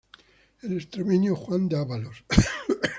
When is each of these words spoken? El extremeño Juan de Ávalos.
El 0.63 0.73
extremeño 0.77 1.35
Juan 1.35 1.69
de 1.69 1.77
Ávalos. 1.77 2.23